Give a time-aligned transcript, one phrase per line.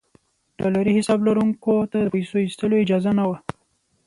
[0.57, 3.37] ډالري حساب لرونکو ته د پیسو ایستلو اجازه نه وه.